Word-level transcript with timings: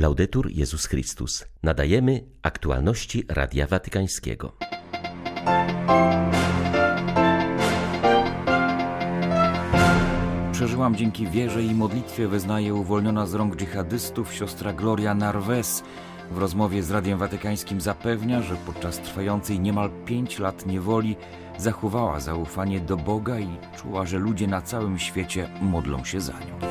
Laudetur 0.00 0.50
Jezus 0.50 0.86
Chrystus. 0.86 1.44
Nadajemy 1.62 2.24
aktualności 2.42 3.24
Radia 3.28 3.66
Watykańskiego. 3.66 4.52
Przeżyłam 10.52 10.96
dzięki 10.96 11.26
wierze 11.26 11.62
i 11.62 11.74
modlitwie, 11.74 12.28
wyznaje 12.28 12.74
uwolniona 12.74 13.26
z 13.26 13.34
rąk 13.34 13.56
dżihadystów 13.56 14.34
siostra 14.34 14.72
Gloria 14.72 15.14
Narves. 15.14 15.82
W 16.30 16.38
rozmowie 16.38 16.82
z 16.82 16.90
Radiem 16.90 17.18
Watykańskim 17.18 17.80
zapewnia, 17.80 18.42
że 18.42 18.56
podczas 18.56 18.98
trwającej 18.98 19.60
niemal 19.60 19.90
pięć 20.06 20.38
lat 20.38 20.66
niewoli 20.66 21.16
zachowała 21.58 22.20
zaufanie 22.20 22.80
do 22.80 22.96
Boga 22.96 23.40
i 23.40 23.48
czuła, 23.76 24.06
że 24.06 24.18
ludzie 24.18 24.46
na 24.46 24.62
całym 24.62 24.98
świecie 24.98 25.48
modlą 25.62 26.04
się 26.04 26.20
za 26.20 26.32
nią. 26.32 26.69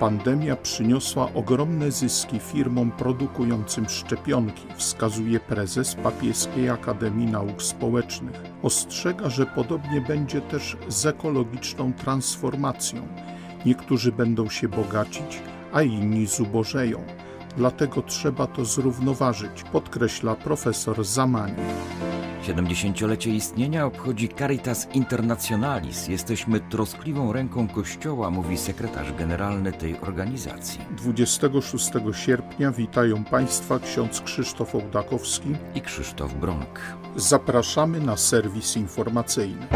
Pandemia 0.00 0.56
przyniosła 0.56 1.28
ogromne 1.34 1.90
zyski 1.90 2.38
firmom 2.38 2.90
produkującym 2.90 3.88
szczepionki, 3.88 4.66
wskazuje 4.76 5.40
prezes 5.40 5.94
Papieskiej 5.94 6.70
Akademii 6.70 7.26
Nauk 7.26 7.62
Społecznych. 7.62 8.42
Ostrzega, 8.62 9.28
że 9.30 9.46
podobnie 9.46 10.00
będzie 10.00 10.40
też 10.40 10.76
z 10.88 11.06
ekologiczną 11.06 11.92
transformacją. 11.92 13.08
Niektórzy 13.66 14.12
będą 14.12 14.48
się 14.48 14.68
bogacić, 14.68 15.42
a 15.72 15.82
inni 15.82 16.26
zubożeją. 16.26 17.02
Dlatego 17.56 18.02
trzeba 18.02 18.46
to 18.46 18.64
zrównoważyć, 18.64 19.62
podkreśla 19.72 20.34
profesor 20.34 21.04
Zamani. 21.04 21.62
70-lecie 22.42 23.30
istnienia 23.30 23.86
obchodzi 23.86 24.28
Caritas 24.28 24.88
Internationalis. 24.94 26.08
Jesteśmy 26.08 26.60
troskliwą 26.60 27.32
ręką 27.32 27.68
Kościoła, 27.68 28.30
mówi 28.30 28.58
sekretarz 28.58 29.12
generalny 29.12 29.72
tej 29.72 30.00
organizacji. 30.00 30.80
26 30.96 31.90
sierpnia 32.12 32.72
witają 32.72 33.24
Państwa 33.24 33.78
ksiądz 33.78 34.20
Krzysztof 34.20 34.74
Ołdakowski 34.74 35.48
i 35.74 35.80
Krzysztof 35.80 36.34
Bronk. 36.34 36.80
Zapraszamy 37.16 38.00
na 38.00 38.16
serwis 38.16 38.76
informacyjny. 38.76 39.66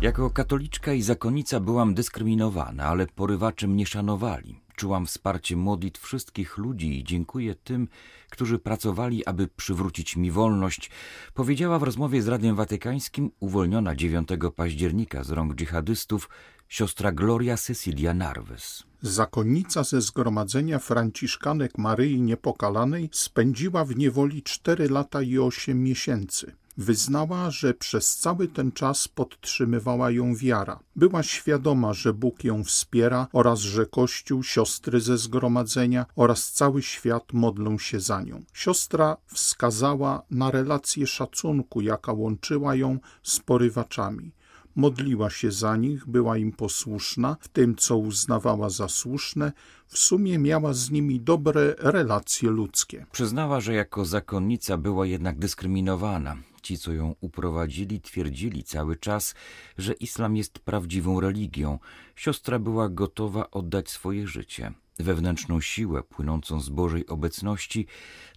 Jako 0.00 0.30
katoliczka 0.30 0.92
i 0.92 1.02
zakonnica 1.02 1.60
byłam 1.60 1.94
dyskryminowana, 1.94 2.84
ale 2.84 3.06
porywacze 3.06 3.68
mnie 3.68 3.86
szanowali. 3.86 4.63
Czułam 4.76 5.06
wsparcie 5.06 5.56
modlitw 5.56 6.02
wszystkich 6.02 6.58
ludzi 6.58 6.98
i 6.98 7.04
dziękuję 7.04 7.54
tym, 7.54 7.88
którzy 8.30 8.58
pracowali, 8.58 9.26
aby 9.26 9.48
przywrócić 9.48 10.16
mi 10.16 10.30
wolność, 10.30 10.90
powiedziała 11.34 11.78
w 11.78 11.82
rozmowie 11.82 12.22
z 12.22 12.28
Radiem 12.28 12.56
Watykańskim 12.56 13.30
uwolniona 13.40 13.94
9 13.94 14.28
października 14.56 15.24
z 15.24 15.30
rąk 15.30 15.54
dżihadystów 15.54 16.28
siostra 16.68 17.12
Gloria 17.12 17.56
Cecilia 17.56 18.14
Narves. 18.14 18.82
Zakonnica 19.02 19.84
ze 19.84 20.00
zgromadzenia 20.00 20.78
Franciszkanek 20.78 21.78
Maryi 21.78 22.20
Niepokalanej 22.20 23.08
spędziła 23.12 23.84
w 23.84 23.96
niewoli 23.96 24.42
cztery 24.42 24.88
lata 24.88 25.22
i 25.22 25.38
osiem 25.38 25.82
miesięcy. 25.82 26.52
Wyznała, 26.76 27.50
że 27.50 27.74
przez 27.74 28.16
cały 28.16 28.48
ten 28.48 28.72
czas 28.72 29.08
podtrzymywała 29.08 30.10
ją 30.10 30.36
wiara. 30.36 30.80
Była 30.96 31.22
świadoma, 31.22 31.92
że 31.92 32.12
Bóg 32.12 32.44
ją 32.44 32.64
wspiera 32.64 33.26
oraz 33.32 33.60
że 33.60 33.86
Kościół, 33.86 34.42
siostry 34.42 35.00
ze 35.00 35.18
zgromadzenia 35.18 36.06
oraz 36.16 36.52
cały 36.52 36.82
świat 36.82 37.32
modlą 37.32 37.78
się 37.78 38.00
za 38.00 38.22
nią. 38.22 38.42
Siostra 38.52 39.16
wskazała 39.26 40.22
na 40.30 40.50
relację 40.50 41.06
szacunku, 41.06 41.80
jaka 41.80 42.12
łączyła 42.12 42.74
ją 42.74 42.98
z 43.22 43.40
porywaczami 43.40 44.32
modliła 44.76 45.30
się 45.30 45.52
za 45.52 45.76
nich, 45.76 46.06
była 46.06 46.36
im 46.36 46.52
posłuszna 46.52 47.36
w 47.40 47.48
tym, 47.48 47.76
co 47.76 47.96
uznawała 47.96 48.70
za 48.70 48.88
słuszne, 48.88 49.52
w 49.86 49.98
sumie 49.98 50.38
miała 50.38 50.72
z 50.72 50.90
nimi 50.90 51.20
dobre 51.20 51.74
relacje 51.78 52.50
ludzkie. 52.50 53.06
Przyznała, 53.12 53.60
że 53.60 53.74
jako 53.74 54.04
zakonnica 54.04 54.78
była 54.78 55.06
jednak 55.06 55.38
dyskryminowana. 55.38 56.36
Ci, 56.64 56.78
co 56.78 56.92
ją 56.92 57.14
uprowadzili, 57.20 58.00
twierdzili 58.00 58.62
cały 58.62 58.96
czas, 58.96 59.34
że 59.78 59.92
islam 59.92 60.36
jest 60.36 60.58
prawdziwą 60.58 61.20
religią. 61.20 61.78
Siostra 62.16 62.58
była 62.58 62.88
gotowa 62.88 63.50
oddać 63.50 63.90
swoje 63.90 64.26
życie. 64.26 64.72
Wewnętrzną 64.98 65.60
siłę 65.60 66.02
płynącą 66.02 66.60
z 66.60 66.68
Bożej 66.68 67.06
obecności 67.06 67.86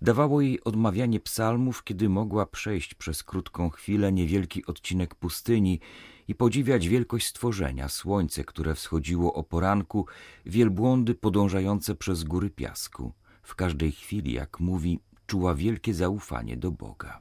dawało 0.01 0.41
jej 0.41 0.63
odmawianie 0.63 1.19
psalmów, 1.19 1.83
kiedy 1.83 2.09
mogła 2.09 2.45
przejść 2.45 2.93
przez 2.93 3.23
krótką 3.23 3.69
chwilę 3.69 4.11
niewielki 4.11 4.65
odcinek 4.65 5.15
pustyni 5.15 5.79
i 6.27 6.35
podziwiać 6.35 6.87
wielkość 6.87 7.27
stworzenia, 7.27 7.89
słońce, 7.89 8.43
które 8.43 8.75
wschodziło 8.75 9.33
o 9.33 9.43
poranku, 9.43 10.05
wielbłądy 10.45 11.15
podążające 11.15 11.95
przez 11.95 12.23
góry 12.23 12.49
piasku. 12.49 13.13
W 13.43 13.55
każdej 13.55 13.91
chwili, 13.91 14.33
jak 14.33 14.59
mówi, 14.59 14.99
czuła 15.27 15.55
wielkie 15.55 15.93
zaufanie 15.93 16.57
do 16.57 16.71
Boga. 16.71 17.19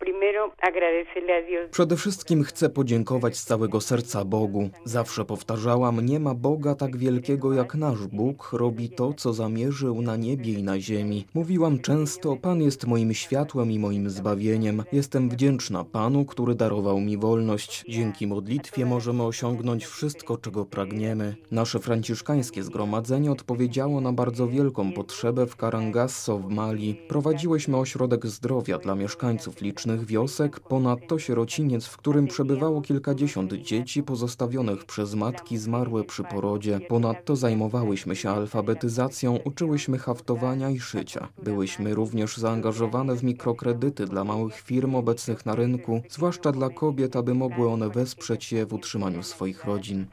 Przede 1.70 1.96
wszystkim 1.96 2.42
chcę 2.42 2.70
podziękować 2.70 3.36
z 3.36 3.44
całego 3.44 3.80
serca 3.80 4.24
Bogu. 4.24 4.70
Zawsze 4.84 5.24
powtarzałam, 5.24 6.06
nie 6.06 6.20
ma 6.20 6.34
Boga 6.34 6.74
tak 6.74 6.96
wielkiego 6.96 7.52
jak 7.52 7.74
nasz 7.74 8.06
Bóg, 8.06 8.52
robi 8.52 8.90
to, 8.90 9.12
co 9.14 9.32
zamierzył 9.32 10.02
na 10.02 10.16
niebie 10.16 10.52
i 10.52 10.62
na 10.62 10.80
ziemi. 10.80 11.26
Mówiłam 11.34 11.78
często, 11.78 12.36
Pan 12.36 12.62
jest 12.62 12.86
moim 12.86 13.14
światłem 13.14 13.72
i 13.72 13.78
moim 13.78 14.10
zbawieniem. 14.10 14.82
Jestem 14.92 15.28
wdzięczna 15.28 15.84
Panu, 15.84 16.24
który 16.24 16.54
darował 16.54 17.00
mi 17.00 17.16
wolność. 17.16 17.84
Dzięki 17.88 18.26
modlitwie 18.26 18.86
możemy 18.86 19.22
osiągnąć 19.22 19.86
wszystko, 19.86 20.38
czego 20.38 20.64
pragniemy. 20.64 21.36
Nasze 21.50 21.78
franciszkańskie 21.78 22.62
zgromadzenie 22.62 23.32
odpowiedziało 23.32 24.00
na 24.00 24.12
bardzo 24.12 24.48
wielką 24.48 24.92
potrzebę 24.92 25.46
w 25.46 25.56
Karangasso 25.56 26.38
w 26.38 26.50
Mali. 26.50 26.94
Prowadziłyśmy 27.08 27.76
ośrodek 27.76 28.26
zdrowia 28.26 28.78
dla 28.78 28.94
mieszkańców 28.94 29.60
licznych 29.60 30.04
wiosek, 30.04 30.25
ponadto 30.68 31.18
sierociniec, 31.18 31.86
w 31.86 31.96
którym 31.96 32.26
przebywało 32.26 32.82
kilkadziesiąt 32.82 33.52
dzieci 33.52 34.02
pozostawionych 34.02 34.84
przez 34.84 35.14
matki 35.14 35.58
zmarłe 35.58 36.04
przy 36.04 36.24
porodzie. 36.24 36.80
Ponadto 36.88 37.36
zajmowałyśmy 37.36 38.16
się 38.16 38.30
alfabetyzacją, 38.30 39.38
uczyłyśmy 39.44 39.98
haftowania 39.98 40.70
i 40.70 40.80
szycia. 40.80 41.28
Byłyśmy 41.42 41.94
również 41.94 42.36
zaangażowane 42.36 43.16
w 43.16 43.24
mikrokredyty 43.24 44.06
dla 44.06 44.24
małych 44.24 44.54
firm 44.54 44.94
obecnych 44.94 45.46
na 45.46 45.54
rynku, 45.54 46.02
zwłaszcza 46.08 46.52
dla 46.52 46.70
kobiet, 46.70 47.16
aby 47.16 47.34
mogły 47.34 47.68
one 47.68 47.88
wesprzeć 47.90 48.52
je 48.52 48.66
w 48.66 48.74
utrzymaniu 48.74 49.22
swoich 49.22 49.64
rodzin. 49.64 50.06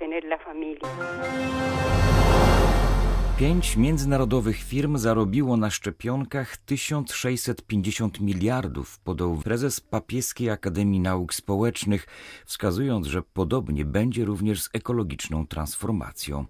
Pięć 3.43 3.77
międzynarodowych 3.77 4.57
firm 4.57 4.97
zarobiło 4.97 5.57
na 5.57 5.69
szczepionkach 5.69 6.57
1650 6.57 8.19
miliardów, 8.19 8.99
podał 8.99 9.37
prezes 9.37 9.79
Papieskiej 9.79 10.49
Akademii 10.49 10.99
Nauk 10.99 11.33
Społecznych, 11.33 12.07
wskazując, 12.45 13.07
że 13.07 13.21
podobnie 13.21 13.85
będzie 13.85 14.25
również 14.25 14.63
z 14.63 14.69
ekologiczną 14.73 15.47
transformacją. 15.47 16.45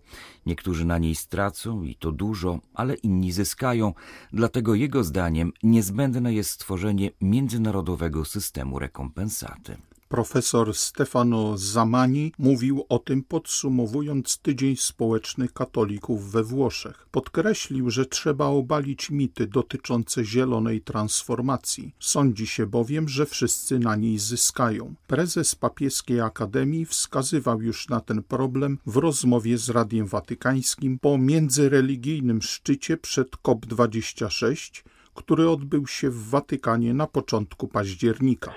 Niektórzy 0.45 0.85
na 0.85 0.97
niej 0.97 1.15
stracą 1.15 1.83
i 1.83 1.95
to 1.95 2.11
dużo, 2.11 2.59
ale 2.73 2.93
inni 2.93 3.31
zyskają, 3.31 3.93
dlatego 4.33 4.75
jego 4.75 5.03
zdaniem 5.03 5.51
niezbędne 5.63 6.33
jest 6.33 6.49
stworzenie 6.49 7.11
międzynarodowego 7.21 8.25
systemu 8.25 8.79
rekompensaty. 8.79 9.77
Profesor 10.13 10.73
Stefano 10.73 11.57
Zamani 11.57 12.31
mówił 12.39 12.85
o 12.89 12.99
tym 12.99 13.23
podsumowując 13.23 14.37
tydzień 14.37 14.75
społeczny 14.75 15.47
katolików 15.47 16.31
we 16.31 16.43
Włoszech. 16.43 17.07
Podkreślił, 17.11 17.89
że 17.89 18.05
trzeba 18.05 18.45
obalić 18.45 19.09
mity 19.09 19.47
dotyczące 19.47 20.25
zielonej 20.25 20.81
transformacji. 20.81 21.95
Sądzi 21.99 22.47
się 22.47 22.65
bowiem, 22.65 23.09
że 23.09 23.25
wszyscy 23.25 23.79
na 23.79 23.95
niej 23.95 24.17
zyskają. 24.17 24.93
Prezes 25.07 25.55
Papieskiej 25.55 26.21
Akademii 26.21 26.85
wskazywał 26.85 27.61
już 27.61 27.89
na 27.89 27.99
ten 27.99 28.23
problem 28.23 28.77
w 28.85 28.97
rozmowie 28.97 29.57
z 29.57 29.69
Radiem 29.69 30.07
Watykańskim 30.07 30.99
po 30.99 31.17
międzyreligijnym 31.17 32.41
szczycie 32.41 32.97
przed 32.97 33.31
COP26, 33.31 34.83
który 35.13 35.49
odbył 35.49 35.87
się 35.87 36.09
w 36.09 36.29
Watykanie 36.29 36.93
na 36.93 37.07
początku 37.07 37.67
października. 37.67 38.53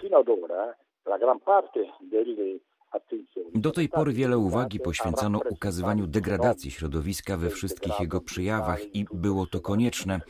Do 3.55 3.71
tej 3.71 3.89
pory 3.89 4.13
wiele 4.13 4.39
uwagi 4.39 4.81
poświęcano 4.81 5.41
ukazywaniu 5.51 6.07
degradacji 6.07 6.71
środowiska 6.71 7.37
we 7.37 7.51
wszystkich 7.51 8.01
jego 8.01 8.21
przejawach 8.21 8.95
i 8.95 9.07
było 9.13 9.47
to 9.47 9.61
konieczne, 9.61 10.21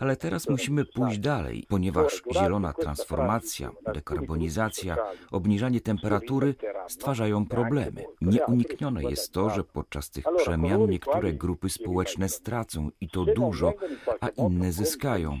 ale 0.00 0.16
teraz 0.16 0.48
musimy 0.48 0.84
pójść 0.84 1.18
dalej, 1.18 1.64
ponieważ 1.68 2.22
zielona 2.32 2.72
transformacja, 2.72 3.70
dekarbonizacja, 3.94 4.96
obniżanie 5.30 5.80
temperatury 5.80 6.54
stwarzają 6.88 7.46
problemy. 7.46 8.04
Nieuniknione 8.20 9.02
jest 9.02 9.32
to, 9.32 9.50
że 9.50 9.64
podczas 9.64 10.10
tych 10.10 10.24
przemian 10.36 10.90
niektóre 10.90 11.32
grupy 11.32 11.70
społeczne 11.70 12.28
stracą 12.28 12.90
i 13.00 13.08
to 13.08 13.24
dużo, 13.24 13.72
a 14.20 14.28
inne 14.28 14.72
zyskają. 14.72 15.38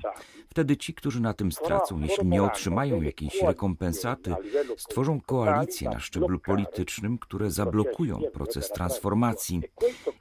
Wtedy 0.48 0.76
ci, 0.76 0.94
którzy 0.94 1.20
na 1.20 1.34
tym 1.34 1.52
stracą, 1.52 2.00
jeśli 2.00 2.26
nie 2.26 2.42
otrzymają 2.42 3.02
jakiejś 3.02 3.42
rekompensaty, 3.42 4.34
stworzą 4.76 5.20
koalicje 5.20 5.90
na 5.90 6.00
szczeblu 6.00 6.38
politycznym, 6.38 7.18
które 7.18 7.50
zablokują 7.50 8.20
proces 8.32 8.68
transformacji. 8.68 9.62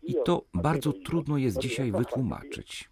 I 0.03 0.15
to 0.25 0.45
bardzo 0.53 0.93
trudno 0.93 1.37
jest 1.37 1.57
dzisiaj 1.57 1.91
wytłumaczyć. 1.91 2.91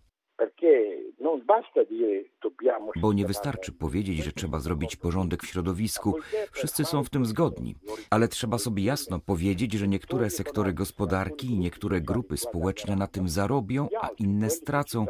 Bo 3.01 3.13
nie 3.13 3.25
wystarczy 3.25 3.71
powiedzieć, 3.71 4.23
że 4.23 4.31
trzeba 4.31 4.59
zrobić 4.59 4.95
porządek 4.95 5.43
w 5.43 5.47
środowisku. 5.47 6.15
Wszyscy 6.51 6.85
są 6.85 7.03
w 7.03 7.09
tym 7.09 7.25
zgodni. 7.25 7.75
Ale 8.09 8.27
trzeba 8.27 8.57
sobie 8.57 8.83
jasno 8.83 9.19
powiedzieć, 9.19 9.73
że 9.73 9.87
niektóre 9.87 10.29
sektory 10.29 10.73
gospodarki 10.73 11.47
i 11.47 11.59
niektóre 11.59 12.01
grupy 12.01 12.37
społeczne 12.37 12.95
na 12.95 13.07
tym 13.07 13.29
zarobią, 13.29 13.87
a 14.01 14.09
inne 14.19 14.49
stracą. 14.49 15.05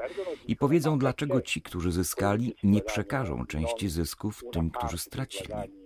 I 0.48 0.56
powiedzą, 0.56 1.00
dlaczego 1.00 1.42
ci, 1.42 1.62
którzy 1.62 1.92
zyskali, 1.92 2.56
nie 2.63 2.81
przekażą 2.81 3.45
części 3.45 3.89
zysków 3.89 4.44
tym, 4.51 4.71
którzy 4.71 4.98
stracili. 4.98 5.79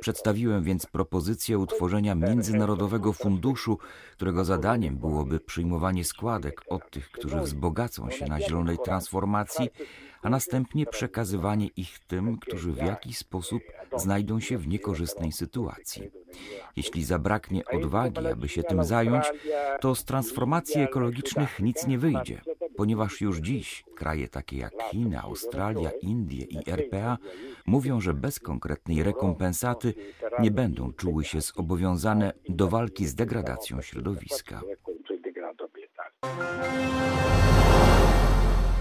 Przedstawiłem 0.00 0.62
więc 0.62 0.86
propozycję 0.86 1.58
utworzenia 1.58 2.14
Międzynarodowego 2.14 3.12
Funduszu, 3.12 3.78
którego 4.12 4.44
zadaniem 4.44 4.96
byłoby 4.96 5.40
przyjmowanie 5.40 6.04
składek 6.04 6.62
od 6.68 6.90
tych, 6.90 7.10
którzy 7.10 7.40
wzbogacą 7.40 8.10
się 8.10 8.26
na 8.26 8.40
zielonej 8.40 8.78
transformacji, 8.84 9.68
a 10.22 10.30
następnie 10.30 10.86
przekazywanie 10.86 11.66
ich 11.76 11.98
tym, 11.98 12.38
którzy 12.38 12.72
w 12.72 12.76
jakiś 12.76 13.18
sposób 13.18 13.62
znajdą 13.96 14.40
się 14.40 14.58
w 14.58 14.68
niekorzystnej 14.68 15.32
sytuacji. 15.32 16.10
Jeśli 16.76 17.04
zabraknie 17.04 17.64
odwagi, 17.64 18.26
aby 18.26 18.48
się 18.48 18.62
tym 18.62 18.84
zająć, 18.84 19.24
to 19.80 19.94
z 19.94 20.04
transformacji 20.04 20.80
ekologicznych 20.80 21.60
nic 21.60 21.86
nie 21.86 21.98
wyjdzie, 21.98 22.40
ponieważ 22.80 23.20
już 23.20 23.38
dziś 23.38 23.84
kraje 23.94 24.28
takie 24.28 24.56
jak 24.56 24.72
Chiny, 24.90 25.20
Australia, 25.20 25.90
Indie 26.02 26.44
i 26.44 26.70
RPA 26.70 27.18
mówią, 27.66 28.00
że 28.00 28.14
bez 28.14 28.38
konkretnej 28.38 29.02
rekompensaty 29.02 29.94
nie 30.38 30.50
będą 30.50 30.92
czuły 30.92 31.24
się 31.24 31.40
zobowiązane 31.40 32.32
do 32.48 32.68
walki 32.68 33.06
z 33.06 33.14
degradacją 33.14 33.82
środowiska. 33.82 34.60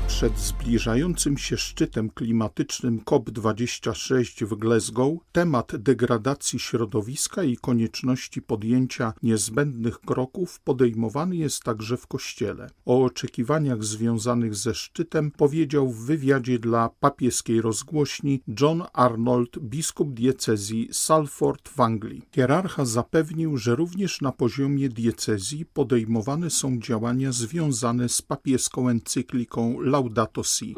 Przed 0.09 0.39
zbliżającym 0.39 1.37
się 1.37 1.57
szczytem 1.57 2.09
klimatycznym 2.09 2.99
COP26 2.99 4.45
w 4.45 4.55
Glasgow 4.55 5.13
temat 5.31 5.75
degradacji 5.75 6.59
środowiska 6.59 7.43
i 7.43 7.57
konieczności 7.57 8.41
podjęcia 8.41 9.13
niezbędnych 9.23 9.99
kroków 9.99 10.59
podejmowany 10.59 11.35
jest 11.35 11.63
także 11.63 11.97
w 11.97 12.07
Kościele. 12.07 12.69
O 12.85 13.03
oczekiwaniach 13.03 13.83
związanych 13.83 14.55
ze 14.55 14.73
szczytem 14.73 15.31
powiedział 15.31 15.89
w 15.89 16.05
wywiadzie 16.05 16.59
dla 16.59 16.89
papieskiej 16.99 17.61
rozgłośni 17.61 18.41
John 18.61 18.83
Arnold, 18.93 19.59
biskup 19.59 20.13
diecezji 20.13 20.89
Salford 20.91 21.69
w 21.69 21.79
Anglii. 21.79 22.21
Hierarcha 22.35 22.85
zapewnił, 22.85 23.57
że 23.57 23.75
również 23.75 24.21
na 24.21 24.31
poziomie 24.31 24.89
diecezji 24.89 25.65
podejmowane 25.65 26.49
są 26.49 26.79
działania 26.79 27.31
związane 27.31 28.09
z 28.09 28.21
papieską 28.21 28.89
encykliką 28.89 29.79
Laudato 29.79 29.98
Laudato 29.99 30.43
Si. 30.43 30.75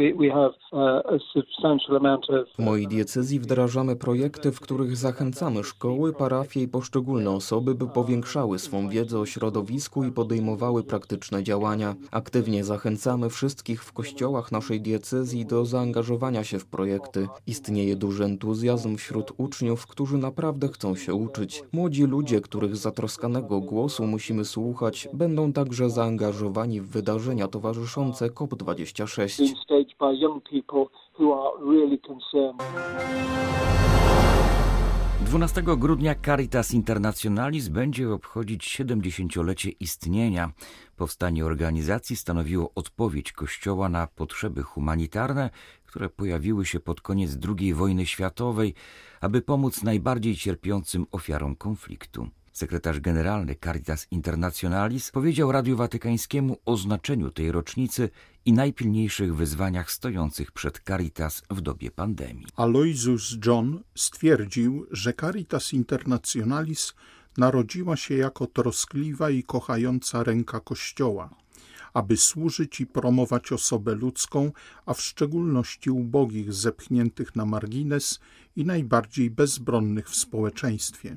W 2.58 2.64
mojej 2.64 2.88
diecezji 2.88 3.40
wdrażamy 3.40 3.96
projekty, 3.96 4.52
w 4.52 4.60
których 4.60 4.98
zachęcamy 4.98 5.64
szkoły, 5.64 6.14
parafie 6.14 6.62
i 6.62 6.68
poszczególne 6.68 7.32
osoby, 7.32 7.76
by 7.76 7.88
powiększały 7.88 8.60
swą 8.60 8.90
wiedzę 8.90 9.20
o 9.20 9.26
środowisku 9.26 10.04
i 10.04 10.12
podejmowały 10.12 10.84
praktyczne 10.84 11.44
działania. 11.44 11.96
Aktywnie 12.12 12.64
zachęcamy 12.64 13.30
wszystkich 13.30 13.84
w 13.84 13.94
kościołach 13.94 14.52
naszej 14.52 14.82
diecezji 14.82 15.46
do 15.46 15.66
zaangażowania 15.66 16.44
się 16.44 16.60
w 16.60 16.66
projekty. 16.66 17.28
Istnieje 17.48 17.96
duży 17.96 18.24
entuzjazm 18.24 18.96
wśród 18.96 19.32
uczniów, 19.38 19.88
którzy 19.88 20.18
naprawdę 20.18 20.68
chcą 20.68 20.96
się 20.96 21.14
uczyć. 21.14 21.64
Młodzi 21.72 22.04
ludzie, 22.04 22.42
których 22.42 22.76
zatroskanego 22.76 23.60
głosu 23.60 24.08
musimy 24.08 24.46
słuchać, 24.46 25.08
będą 25.14 25.54
także 25.54 25.90
zaangażowani 25.90 26.82
w 26.82 26.88
wydarzenia 26.88 27.48
towarzyszące 27.48 28.28
COP26. 28.28 29.11
6. 29.12 29.42
12 35.26 35.64
grudnia 35.78 36.16
Caritas 36.26 36.74
Internationalis 36.74 37.68
będzie 37.68 38.10
obchodzić 38.10 38.80
70-lecie 38.80 39.70
istnienia. 39.70 40.52
Powstanie 40.96 41.46
organizacji 41.46 42.16
stanowiło 42.16 42.72
odpowiedź 42.76 43.32
Kościoła 43.32 43.90
na 43.90 44.08
potrzeby 44.08 44.64
humanitarne, 44.64 45.50
które 45.86 46.10
pojawiły 46.10 46.66
się 46.66 46.80
pod 46.80 47.02
koniec 47.02 47.38
II 47.60 47.74
wojny 47.74 48.06
światowej, 48.06 48.74
aby 49.22 49.42
pomóc 49.42 49.84
najbardziej 49.84 50.36
cierpiącym 50.36 51.06
ofiarom 51.12 51.56
konfliktu. 51.56 52.28
Sekretarz 52.54 53.00
generalny 53.00 53.56
Caritas 53.56 54.08
Internationalis 54.12 55.12
powiedział 55.12 55.52
Radiu 55.52 55.78
Watykańskiemu 55.78 56.58
o 56.66 56.78
znaczeniu 56.78 57.32
tej 57.32 57.52
rocznicy 57.52 58.10
i 58.46 58.54
najpilniejszych 58.54 59.36
wyzwaniach 59.36 59.92
stojących 59.92 60.52
przed 60.52 60.82
Caritas 60.88 61.44
w 61.50 61.62
dobie 61.62 61.92
pandemii. 61.92 62.46
Aloysius 62.56 63.38
John 63.46 63.84
stwierdził, 63.96 64.86
że 64.92 65.14
Caritas 65.14 65.74
Internationalis 65.74 66.94
narodziła 67.38 67.98
się 67.98 68.16
jako 68.16 68.48
troskliwa 68.48 69.30
i 69.30 69.44
kochająca 69.44 70.24
ręka 70.24 70.60
Kościoła, 70.60 71.30
aby 71.94 72.18
służyć 72.18 72.82
i 72.82 72.86
promować 72.86 73.52
osobę 73.52 73.96
ludzką, 73.96 74.52
a 74.86 74.94
w 74.94 75.02
szczególności 75.02 75.90
ubogich 75.90 76.54
zepchniętych 76.54 77.36
na 77.36 77.46
margines 77.46 78.20
i 78.56 78.66
najbardziej 78.66 79.32
bezbronnych 79.32 80.10
w 80.10 80.16
społeczeństwie. 80.16 81.14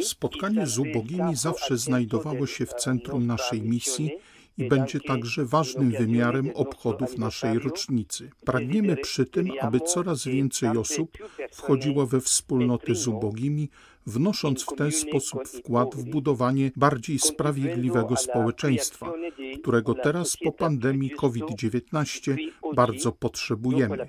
Spotkanie 0.00 0.66
z 0.66 0.78
ubogimi 0.78 1.34
zawsze 1.34 1.76
znajdowało 1.76 2.46
się 2.46 2.66
w 2.66 2.74
centrum 2.74 3.26
naszej 3.26 3.62
misji 3.62 4.10
i 4.58 4.68
będzie 4.68 5.00
także 5.00 5.44
ważnym 5.44 5.90
wymiarem 5.90 6.50
obchodów 6.54 7.18
naszej 7.18 7.58
rocznicy. 7.58 8.30
Pragniemy 8.44 8.96
przy 8.96 9.26
tym, 9.26 9.48
aby 9.60 9.80
coraz 9.80 10.24
więcej 10.24 10.68
osób 10.68 11.18
wchodziło 11.52 12.06
we 12.06 12.20
wspólnoty 12.20 12.94
z 12.94 13.08
ubogimi, 13.08 13.68
wnosząc 14.06 14.62
w 14.62 14.76
ten 14.76 14.92
sposób 14.92 15.48
wkład 15.48 15.94
w 15.94 16.04
budowanie 16.10 16.70
bardziej 16.76 17.18
sprawiedliwego 17.18 18.16
społeczeństwa, 18.16 19.12
którego 19.60 19.94
teraz 19.94 20.36
po 20.36 20.52
pandemii 20.52 21.10
COVID-19 21.10 22.36
bardzo 22.74 23.12
potrzebujemy. 23.12 24.08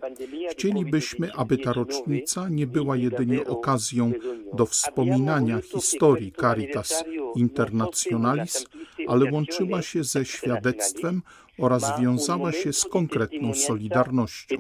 Chcielibyśmy, 0.52 1.34
aby 1.34 1.58
ta 1.58 1.74
rocznica 1.74 2.50
nie 2.50 2.68
była 2.68 2.98
jedynie 2.98 3.46
okazją 3.46 4.12
do 4.54 4.66
wspominania 4.66 5.62
historii 5.62 6.34
Caritas 6.42 7.04
Internationalis, 7.36 8.66
ale 9.10 9.32
łączyła 9.32 9.82
się 9.82 10.04
ze 10.04 10.26
świadectwem 10.26 11.22
oraz 11.58 12.02
wiązała 12.02 12.52
się 12.52 12.74
z 12.74 12.86
konkretną 12.86 13.54
solidarnością. 13.54 14.56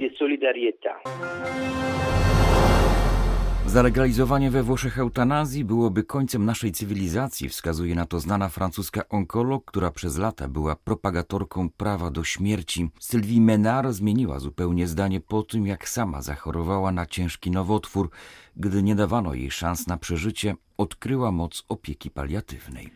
Zalegalizowanie 3.69 4.51
we 4.51 4.63
Włoszech 4.63 4.99
eutanazji 4.99 5.65
byłoby 5.65 6.03
końcem 6.03 6.45
naszej 6.45 6.71
cywilizacji, 6.71 7.49
wskazuje 7.49 7.95
na 7.95 8.05
to 8.05 8.19
znana 8.19 8.49
francuska 8.49 9.01
onkolog, 9.09 9.65
która 9.65 9.91
przez 9.91 10.17
lata 10.17 10.47
była 10.47 10.75
propagatorką 10.75 11.69
prawa 11.69 12.11
do 12.11 12.23
śmierci. 12.23 12.89
Sylvie 12.99 13.41
Menard 13.41 13.91
zmieniła 13.91 14.39
zupełnie 14.39 14.87
zdanie 14.87 15.21
po 15.21 15.43
tym, 15.43 15.67
jak 15.67 15.89
sama 15.89 16.21
zachorowała 16.21 16.91
na 16.91 17.05
ciężki 17.05 17.51
nowotwór. 17.51 18.09
Gdy 18.57 18.83
nie 18.83 18.95
dawano 18.95 19.33
jej 19.33 19.51
szans 19.51 19.87
na 19.87 19.97
przeżycie, 19.97 20.55
odkryła 20.77 21.31
moc 21.31 21.65
opieki 21.69 22.11
paliatywnej. 22.11 22.89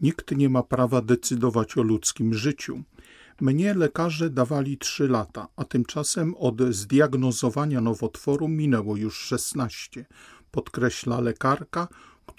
Nikt 0.00 0.36
nie 0.36 0.48
ma 0.48 0.62
prawa 0.62 1.02
decydować 1.02 1.78
o 1.78 1.82
ludzkim 1.82 2.34
życiu. 2.34 2.82
Mnie 3.40 3.74
lekarze 3.74 4.30
dawali 4.30 4.78
trzy 4.78 5.08
lata, 5.08 5.48
a 5.56 5.64
tymczasem 5.64 6.34
od 6.34 6.60
zdiagnozowania 6.60 7.80
nowotworu 7.80 8.48
minęło 8.48 8.96
już 8.96 9.18
szesnaście. 9.18 10.06
Podkreśla 10.50 11.20
lekarka, 11.20 11.88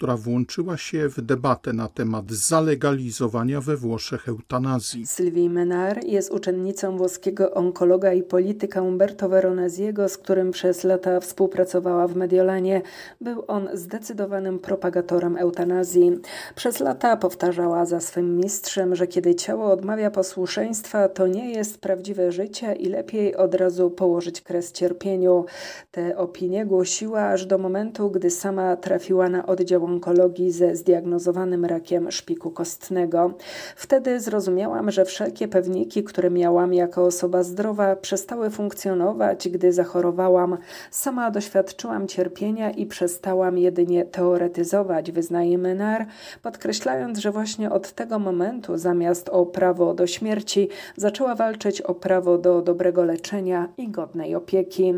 która 0.00 0.16
włączyła 0.16 0.76
się 0.76 1.08
w 1.08 1.20
debatę 1.20 1.72
na 1.72 1.88
temat 1.88 2.30
zalegalizowania 2.30 3.60
we 3.60 3.76
Włoszech 3.76 4.28
eutanazji. 4.28 5.06
Sylwii 5.06 5.50
Menar 5.50 6.04
jest 6.04 6.30
uczennicą 6.32 6.96
włoskiego 6.96 7.50
onkologa 7.50 8.12
i 8.12 8.22
polityka 8.22 8.82
Umberto 8.82 9.28
Veroneziego, 9.28 10.08
z 10.08 10.18
którym 10.18 10.50
przez 10.50 10.84
lata 10.84 11.20
współpracowała 11.20 12.08
w 12.08 12.16
Mediolanie. 12.16 12.82
Był 13.20 13.44
on 13.48 13.68
zdecydowanym 13.74 14.58
propagatorem 14.58 15.36
eutanazji. 15.36 16.12
Przez 16.54 16.80
lata 16.80 17.16
powtarzała 17.16 17.86
za 17.86 18.00
swym 18.00 18.36
mistrzem, 18.36 18.94
że 18.96 19.06
kiedy 19.06 19.34
ciało 19.34 19.72
odmawia 19.72 20.10
posłuszeństwa, 20.10 21.08
to 21.08 21.26
nie 21.26 21.52
jest 21.52 21.80
prawdziwe 21.80 22.32
życie 22.32 22.72
i 22.72 22.88
lepiej 22.88 23.36
od 23.36 23.54
razu 23.54 23.90
położyć 23.90 24.40
kres 24.40 24.72
cierpieniu. 24.72 25.44
Te 25.90 26.16
opinie 26.16 26.66
głosiła 26.66 27.22
aż 27.22 27.46
do 27.46 27.58
momentu, 27.58 28.10
gdy 28.10 28.30
sama 28.30 28.76
trafiła 28.76 29.28
na 29.28 29.46
oddział 29.46 29.89
onkologii 29.90 30.50
ze 30.52 30.76
zdiagnozowanym 30.76 31.64
rakiem 31.64 32.10
szpiku 32.10 32.50
kostnego. 32.50 33.34
Wtedy 33.76 34.20
zrozumiałam, 34.20 34.90
że 34.90 35.04
wszelkie 35.04 35.48
pewniki, 35.48 36.04
które 36.04 36.30
miałam 36.30 36.74
jako 36.74 37.04
osoba 37.04 37.42
zdrowa, 37.42 37.96
przestały 37.96 38.50
funkcjonować, 38.50 39.48
gdy 39.48 39.72
zachorowałam. 39.72 40.56
Sama 40.90 41.30
doświadczyłam 41.30 42.08
cierpienia 42.08 42.70
i 42.70 42.86
przestałam 42.86 43.58
jedynie 43.58 44.04
teoretyzować, 44.04 45.12
wyznaje 45.12 45.58
Menar, 45.58 46.06
podkreślając, 46.42 47.18
że 47.18 47.30
właśnie 47.30 47.70
od 47.70 47.92
tego 47.92 48.18
momentu 48.18 48.76
zamiast 48.76 49.28
o 49.28 49.46
prawo 49.46 49.94
do 49.94 50.06
śmierci 50.06 50.68
zaczęła 50.96 51.34
walczyć 51.34 51.80
o 51.80 51.94
prawo 51.94 52.38
do 52.38 52.62
dobrego 52.62 53.04
leczenia 53.04 53.68
i 53.78 53.88
godnej 53.88 54.34
opieki. 54.34 54.94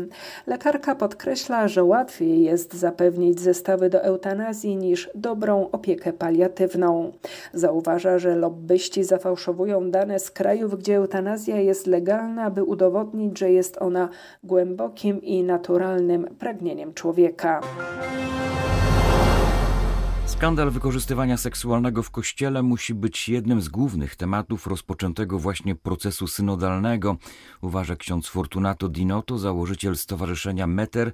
Lekarka 0.47 0.95
podkreśla, 0.95 1.67
że 1.67 1.83
łatwiej 1.83 2.43
jest 2.43 2.73
zapewnić 2.73 3.39
zestawy 3.39 3.89
do 3.89 4.03
eutanazji 4.03 4.75
niż 4.83 5.09
dobrą 5.15 5.69
opiekę 5.71 6.13
paliatywną. 6.13 7.11
Zauważa, 7.53 8.19
że 8.19 8.35
lobbyści 8.35 9.03
zafałszowują 9.03 9.91
dane 9.91 10.19
z 10.19 10.31
krajów, 10.31 10.79
gdzie 10.79 10.95
eutanazja 10.95 11.59
jest 11.59 11.87
legalna, 11.87 12.49
by 12.49 12.63
udowodnić, 12.63 13.39
że 13.39 13.51
jest 13.51 13.77
ona 13.81 14.09
głębokim 14.43 15.21
i 15.21 15.43
naturalnym 15.43 16.27
pragnieniem 16.39 16.93
człowieka. 16.93 17.61
Skandal 20.33 20.71
wykorzystywania 20.71 21.37
seksualnego 21.37 22.03
w 22.03 22.11
kościele 22.11 22.63
musi 22.63 22.93
być 22.93 23.29
jednym 23.29 23.61
z 23.61 23.69
głównych 23.69 24.15
tematów 24.15 24.67
rozpoczętego 24.67 25.39
właśnie 25.39 25.75
procesu 25.75 26.27
synodalnego, 26.27 27.17
uważa 27.61 27.95
ksiądz 27.95 28.27
Fortunato 28.27 28.89
Dinotto, 28.89 29.37
założyciel 29.37 29.97
Stowarzyszenia 29.97 30.67
Meter, 30.67 31.11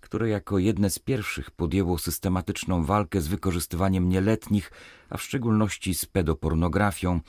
które 0.00 0.28
jako 0.28 0.58
jedne 0.58 0.90
z 0.90 0.98
pierwszych 0.98 1.50
podjęło 1.50 1.98
systematyczną 1.98 2.84
walkę 2.84 3.20
z 3.20 3.28
wykorzystywaniem 3.28 4.08
nieletnich, 4.08 4.72
a 5.10 5.16
w 5.16 5.22
szczególności 5.22 5.94
z 5.94 6.06
pedopornografią. 6.06 7.20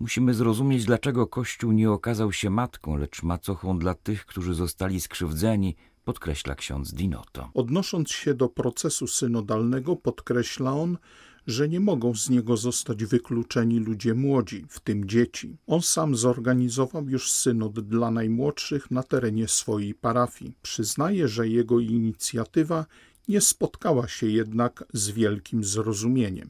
Musimy 0.00 0.34
zrozumieć, 0.34 0.84
dlaczego 0.84 1.26
Kościół 1.26 1.72
nie 1.72 1.90
okazał 1.90 2.32
się 2.32 2.50
matką, 2.50 2.96
lecz 2.96 3.22
macochą 3.22 3.78
dla 3.78 3.94
tych, 3.94 4.26
którzy 4.26 4.54
zostali 4.54 5.00
skrzywdzeni, 5.00 5.76
podkreśla 6.08 6.54
ksiądz 6.54 6.92
Dinoto. 6.92 7.50
Odnosząc 7.54 8.10
się 8.10 8.34
do 8.34 8.48
procesu 8.48 9.06
synodalnego, 9.06 9.96
podkreśla 9.96 10.72
on, 10.72 10.98
że 11.46 11.68
nie 11.68 11.80
mogą 11.80 12.14
z 12.14 12.30
niego 12.30 12.56
zostać 12.56 13.04
wykluczeni 13.04 13.78
ludzie 13.80 14.14
młodzi, 14.14 14.64
w 14.68 14.80
tym 14.80 15.08
dzieci. 15.08 15.56
On 15.66 15.82
sam 15.82 16.16
zorganizował 16.16 17.08
już 17.08 17.32
synod 17.32 17.80
dla 17.80 18.10
najmłodszych 18.10 18.90
na 18.90 19.02
terenie 19.02 19.48
swojej 19.48 19.94
parafii. 19.94 20.52
Przyznaje, 20.62 21.28
że 21.28 21.48
jego 21.48 21.80
inicjatywa 21.80 22.86
nie 23.28 23.40
spotkała 23.40 24.08
się 24.08 24.26
jednak 24.26 24.84
z 24.92 25.10
wielkim 25.10 25.64
zrozumieniem. 25.64 26.48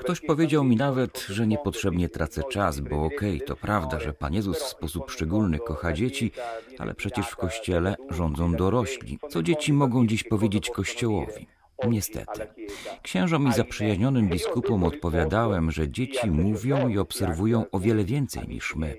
Ktoś 0.00 0.20
powiedział 0.20 0.64
mi 0.64 0.76
nawet, 0.76 1.26
że 1.28 1.46
niepotrzebnie 1.46 2.08
tracę 2.08 2.42
czas, 2.50 2.80
bo 2.80 3.04
okej, 3.04 3.36
okay, 3.36 3.46
to 3.46 3.56
prawda, 3.56 4.00
że 4.00 4.12
Pan 4.12 4.34
Jezus 4.34 4.58
w 4.58 4.68
sposób 4.68 5.10
szczególny 5.10 5.58
kocha 5.58 5.92
dzieci, 5.92 6.32
ale 6.78 6.94
przecież 6.94 7.28
w 7.28 7.36
Kościele 7.36 7.96
rządzą 8.10 8.52
dorośli. 8.52 9.18
Co 9.28 9.42
dzieci 9.42 9.72
mogą 9.72 10.06
dziś 10.06 10.24
powiedzieć 10.24 10.70
Kościołowi? 10.70 11.57
Niestety. 11.86 12.46
Księżom 13.02 13.48
i 13.48 13.52
zaprzyjaźnionym 13.52 14.28
biskupom 14.28 14.84
odpowiadałem, 14.84 15.70
że 15.70 15.88
dzieci 15.88 16.30
mówią 16.30 16.88
i 16.88 16.98
obserwują 16.98 17.64
o 17.72 17.78
wiele 17.78 18.04
więcej 18.04 18.48
niż 18.48 18.76
my. 18.76 18.96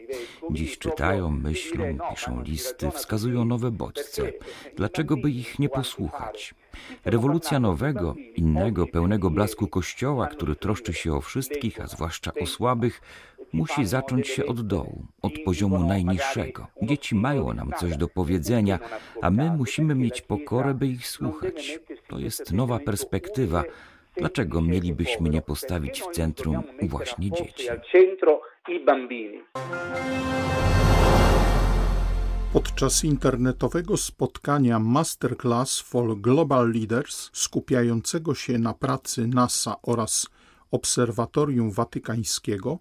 Dziś 0.52 0.78
czytają, 0.78 1.32
myślą, 1.32 1.98
piszą 2.10 2.44
listy, 2.44 2.92
wskazują 2.92 3.46
nowe 3.46 3.72
bodźce. 3.72 4.32
Dlaczego 4.76 5.18
by 5.18 5.32
ich 5.32 5.60
nie 5.60 5.70
posłuchać? 5.70 6.56
Rewolucja 7.06 7.60
nowego, 7.60 8.16
innego, 8.36 8.88
pełnego 8.88 9.30
blasku 9.30 9.68
Kościoła, 9.68 10.28
który 10.28 10.56
troszczy 10.56 10.94
się 10.94 11.14
o 11.14 11.22
wszystkich, 11.22 11.82
a 11.82 11.88
zwłaszcza 11.88 12.32
o 12.42 12.46
słabych, 12.46 13.02
musi 13.53 13.86
zacząć 13.86 14.27
się 14.27 14.46
od 14.46 14.68
dołu, 14.68 15.06
od 15.22 15.34
poziomu 15.46 15.79
najniższego. 15.79 16.68
Dzieci 16.82 17.15
mają 17.15 17.53
nam 17.53 17.72
coś 17.79 17.98
do 17.98 18.08
powiedzenia, 18.08 18.79
a 19.22 19.29
my 19.29 19.51
musimy 19.58 19.96
mieć 19.96 20.22
pokorę, 20.22 20.74
by 20.74 20.88
ich 20.88 21.08
słuchać. 21.08 21.79
To 22.08 22.20
jest 22.20 22.53
nowa 22.53 22.79
perspektywa. 22.79 23.63
Dlaczego 24.18 24.62
mielibyśmy 24.62 25.29
nie 25.29 25.41
postawić 25.41 26.01
w 26.01 26.12
centrum 26.12 26.63
właśnie 26.82 27.32
dzieci? 27.32 27.68
Podczas 32.53 33.03
internetowego 33.03 33.98
spotkania 33.98 34.79
Masterclass 34.79 35.79
for 35.79 36.18
Global 36.18 36.72
Leaders 36.72 37.29
skupiającego 37.34 38.36
się 38.36 38.60
na 38.60 38.74
pracy 38.74 39.27
NASA 39.27 39.75
oraz 39.84 40.27
Obserwatorium 40.72 41.72
Watykańskiego, 41.72 42.79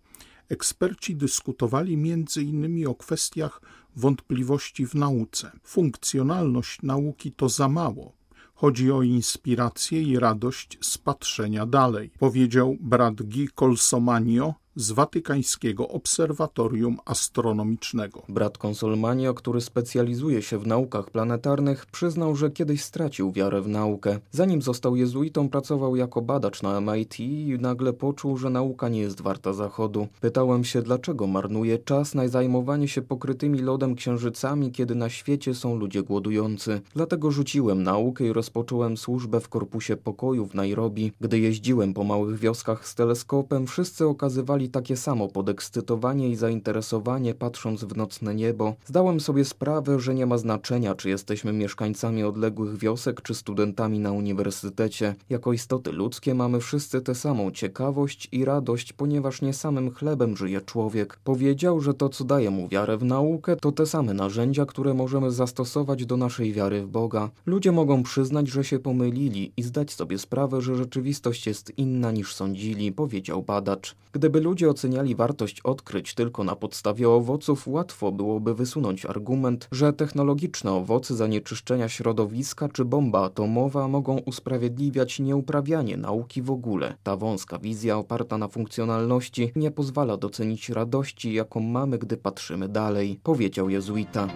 eksperci 0.49 1.17
dyskutowali 1.17 1.95
m.in. 1.95 2.87
o 2.87 2.95
kwestiach 2.95 3.61
wątpliwości 3.97 4.87
w 4.87 4.95
nauce. 4.95 5.51
Funkcjonalność 5.65 6.83
nauki 6.83 7.33
to 7.33 7.49
za 7.49 7.69
mało. 7.69 8.13
Chodzi 8.55 8.93
o 8.93 9.03
inspirację 9.03 10.03
i 10.03 10.19
radość 10.19 10.79
z 10.81 10.99
patrzenia 10.99 11.67
dalej, 11.67 12.11
powiedział 12.19 12.77
brat 12.81 13.23
Guy 13.23 13.49
Colsomanio, 13.55 14.55
z 14.79 14.93
Watykańskiego 14.93 15.89
Obserwatorium 15.89 16.99
Astronomicznego. 17.05 18.23
Brat 18.29 18.59
Konsolmanio, 18.59 19.35
który 19.35 19.61
specjalizuje 19.61 20.43
się 20.43 20.59
w 20.59 20.67
naukach 20.67 21.11
planetarnych, 21.11 21.87
przyznał, 21.87 22.37
że 22.37 22.51
kiedyś 22.51 22.83
stracił 22.83 23.33
wiarę 23.33 23.63
w 23.63 23.69
naukę. 23.69 24.19
Zanim 24.31 24.63
został 24.63 24.97
jezuitą, 24.97 25.49
pracował 25.49 25.97
jako 25.97 26.23
badacz 26.23 26.63
na 26.63 26.81
MIT 26.81 27.21
i 27.21 27.57
nagle 27.61 27.93
poczuł, 27.93 28.37
że 28.37 28.51
nauka 28.51 28.89
nie 28.89 29.01
jest 29.01 29.21
warta 29.21 29.53
zachodu. 29.53 30.09
Pytałem 30.21 30.65
się, 30.65 30.83
dlaczego 30.83 31.27
marnuje 31.27 31.79
czas 31.79 32.15
na 32.15 32.29
zajmowanie 32.29 32.89
się 32.89 33.03
pokrytymi 33.03 33.59
lodem 33.59 33.95
księżycami, 33.95 34.73
kiedy 34.73 34.95
na 34.95 35.09
świecie 35.09 35.55
są 35.55 35.77
ludzie 35.77 36.03
głodujący. 36.03 36.81
Dlatego 36.95 37.31
rzuciłem 37.31 37.83
naukę 37.83 38.25
i 38.27 38.33
rozpocząłem 38.33 38.97
służbę 38.97 39.41
w 39.41 39.49
Korpusie 39.49 39.97
Pokoju 39.97 40.47
w 40.47 40.55
Nairobi. 40.55 41.13
Gdy 41.21 41.39
jeździłem 41.39 41.95
po 41.95 42.05
małych 42.05 42.39
wioskach 42.39 42.89
z 42.89 42.95
teleskopem, 42.95 43.67
wszyscy 43.67 44.07
okazywali 44.07 44.68
takie 44.69 44.97
samo 44.97 45.29
podekscytowanie 45.29 46.29
i 46.29 46.37
zainteresowanie 46.37 47.35
patrząc 47.35 47.85
w 47.85 47.97
nocne 47.97 48.35
niebo. 48.35 48.75
Zdałem 48.85 49.21
sobie 49.21 49.45
sprawę, 49.45 50.01
że 50.01 50.15
nie 50.15 50.27
ma 50.27 50.39
znaczenia, 50.39 50.95
czy 50.95 51.09
jesteśmy 51.09 51.53
mieszkańcami 51.53 52.25
odległych 52.25 52.79
wiosek, 52.79 53.23
czy 53.23 53.35
studentami 53.35 53.99
na 53.99 54.13
uniwersytecie. 54.13 55.15
Jako 55.31 55.53
istoty 55.53 55.93
ludzkie 55.93 56.35
mamy 56.35 56.61
wszyscy 56.61 57.01
tę 57.01 57.15
samą 57.15 57.51
ciekawość 57.51 58.29
i 58.33 58.45
radość, 58.45 58.93
ponieważ 58.93 59.43
nie 59.43 59.53
samym 59.53 59.91
chlebem 59.91 60.37
żyje 60.37 60.61
człowiek. 60.61 61.19
Powiedział, 61.25 61.81
że 61.81 61.95
to, 61.95 62.09
co 62.09 62.25
daje 62.25 62.51
mu 62.51 62.69
wiarę 62.69 62.99
w 62.99 63.05
naukę, 63.05 63.57
to 63.57 63.73
te 63.73 63.87
same 63.87 64.15
narzędzia, 64.15 64.67
które 64.67 64.95
możemy 64.95 65.31
zastosować 65.31 66.07
do 66.07 66.17
naszej 66.17 66.53
wiary 66.53 66.83
w 66.83 66.89
Boga. 66.89 67.31
Ludzie 67.47 67.73
mogą 67.73 68.03
przyznać, 68.03 68.49
że 68.49 68.65
się 68.65 68.79
pomylili 68.79 69.53
i 69.57 69.63
zdać 69.63 69.93
sobie 69.93 70.19
sprawę, 70.19 70.63
że 70.63 70.77
rzeczywistość 70.77 71.47
jest 71.47 71.73
inna 71.79 72.13
niż 72.13 72.35
sądzili, 72.35 72.93
powiedział 72.93 73.43
badacz. 73.43 73.95
Gdyby 74.13 74.41
ludzie 74.41 74.58
ludzie 74.59 74.71
oceniali 74.71 75.15
wartość 75.15 75.61
odkryć 75.61 76.15
tylko 76.15 76.45
na 76.45 76.57
podstawie 76.57 77.09
owoców, 77.09 77.69
łatwo 77.69 78.13
byłoby 78.13 78.55
wysunąć 78.55 79.07
argument, 79.07 79.69
że 79.73 79.93
technologiczne 79.93 80.73
owoce 80.73 81.17
zanieczyszczenia 81.17 81.89
środowiska 81.89 82.69
czy 82.69 82.85
bomba 82.85 83.25
atomowa 83.25 83.89
mogą 83.89 84.19
usprawiedliwiać 84.19 85.21
nieuprawianie 85.21 85.97
nauki 85.97 86.43
w 86.43 86.51
ogóle. 86.51 86.95
Ta 87.03 87.17
wąska 87.17 87.59
wizja 87.59 87.99
oparta 87.99 88.39
na 88.39 88.49
funkcjonalności 88.49 89.53
nie 89.57 89.71
pozwala 89.71 90.17
docenić 90.17 90.69
radości, 90.69 91.33
jaką 91.33 91.61
mamy, 91.61 91.99
gdy 91.99 92.17
patrzymy 92.17 92.69
dalej, 92.69 93.21
powiedział 93.23 93.71
jezuita. 93.71 94.29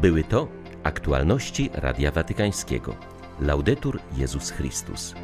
Były 0.00 0.24
to 0.24 0.48
aktualności 0.82 1.70
Radia 1.72 2.10
Watykańskiego. 2.10 2.94
Laudetur 3.40 4.00
Jezus 4.16 4.50
Chrystus. 4.50 5.14